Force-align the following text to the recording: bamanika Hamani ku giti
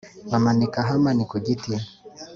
bamanika 0.31 0.77
Hamani 0.87 1.23
ku 1.31 1.37
giti 1.45 1.75